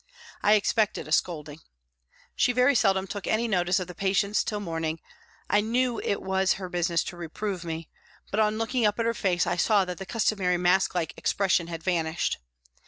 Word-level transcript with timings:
"I 0.41 0.55
expected 0.55 1.07
a 1.07 1.11
scolding. 1.11 1.59
She 2.35 2.53
very 2.53 2.73
seldom 2.73 3.05
took 3.05 3.27
any 3.27 3.47
notice 3.47 3.79
of 3.79 3.85
the 3.87 3.93
patients 3.93 4.43
till 4.43 4.59
morning, 4.59 4.99
I 5.47 5.61
knew 5.61 5.99
it 6.03 6.23
was 6.23 6.53
her 6.53 6.69
business 6.69 7.03
to 7.03 7.15
reprove 7.17 7.63
me, 7.63 7.87
but 8.31 8.39
on 8.39 8.57
looking 8.57 8.83
up 8.83 8.97
at 8.99 9.05
her 9.05 9.13
face 9.13 9.45
I 9.45 9.57
saw 9.57 9.85
that 9.85 9.99
the 9.99 10.07
customary 10.07 10.57
mask 10.57 10.95
like 10.95 11.13
expression 11.17 11.67
had 11.67 11.83
vanished. 11.83 12.39